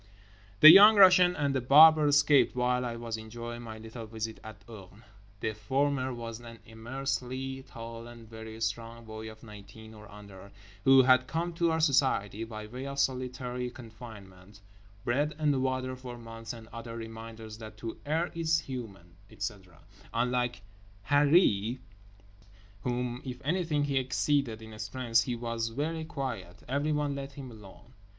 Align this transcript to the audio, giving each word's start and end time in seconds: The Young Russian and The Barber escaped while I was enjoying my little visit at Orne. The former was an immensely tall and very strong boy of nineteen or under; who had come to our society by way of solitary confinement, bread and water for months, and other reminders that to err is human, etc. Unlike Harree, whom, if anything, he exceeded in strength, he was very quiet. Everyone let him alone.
The 0.61 0.71
Young 0.71 0.95
Russian 0.95 1.35
and 1.35 1.53
The 1.53 1.61
Barber 1.61 2.07
escaped 2.07 2.55
while 2.55 2.83
I 2.85 2.95
was 2.95 3.17
enjoying 3.17 3.61
my 3.61 3.77
little 3.77 4.07
visit 4.07 4.39
at 4.43 4.63
Orne. 4.67 5.03
The 5.41 5.53
former 5.53 6.11
was 6.11 6.39
an 6.39 6.57
immensely 6.65 7.61
tall 7.61 8.07
and 8.07 8.27
very 8.27 8.59
strong 8.61 9.05
boy 9.05 9.29
of 9.29 9.43
nineteen 9.43 9.93
or 9.93 10.11
under; 10.11 10.51
who 10.85 11.03
had 11.03 11.27
come 11.27 11.53
to 11.53 11.69
our 11.69 11.79
society 11.79 12.43
by 12.43 12.65
way 12.65 12.87
of 12.87 12.97
solitary 12.97 13.69
confinement, 13.69 14.59
bread 15.05 15.35
and 15.37 15.61
water 15.61 15.95
for 15.95 16.17
months, 16.17 16.51
and 16.51 16.67
other 16.69 16.97
reminders 16.97 17.59
that 17.59 17.77
to 17.77 17.99
err 18.03 18.31
is 18.33 18.61
human, 18.61 19.13
etc. 19.29 19.77
Unlike 20.15 20.63
Harree, 21.11 21.77
whom, 22.81 23.21
if 23.23 23.39
anything, 23.45 23.83
he 23.83 23.99
exceeded 23.99 24.63
in 24.63 24.79
strength, 24.79 25.25
he 25.25 25.35
was 25.35 25.67
very 25.67 26.05
quiet. 26.05 26.63
Everyone 26.67 27.13
let 27.13 27.33
him 27.33 27.51
alone. 27.51 27.93